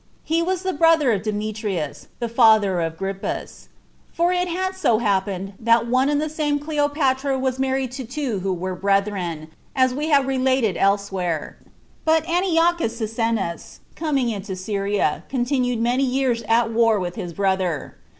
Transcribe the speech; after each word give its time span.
He 0.23 0.41
was 0.41 0.63
the 0.63 0.73
brother 0.73 1.11
of 1.11 1.21
Demetrius, 1.21 2.07
the 2.17 2.27
father 2.27 2.81
of 2.81 2.97
Grypus; 2.97 3.67
for 4.11 4.33
it 4.33 4.47
had 4.47 4.71
so 4.73 4.97
happened, 4.97 5.53
that 5.59 5.85
one 5.85 6.09
and 6.09 6.19
the 6.19 6.27
same 6.27 6.57
Cleopatra 6.57 7.37
was 7.37 7.59
married 7.59 7.91
to 7.91 8.03
two 8.05 8.39
who 8.39 8.51
were 8.51 8.73
brethren, 8.73 9.49
as 9.75 9.93
we 9.93 10.07
have 10.07 10.25
related 10.25 10.75
elsewhere. 10.75 11.57
But 12.03 12.27
Antiochus 12.27 12.97
Cyzicenus 12.97 13.81
coming 13.95 14.31
into 14.31 14.55
Syria, 14.55 15.23
continued 15.29 15.79
many 15.79 16.03
years 16.03 16.41
at 16.49 16.71
war 16.71 16.99
with 16.99 17.13
his 17.13 17.31
brother. 17.33 17.95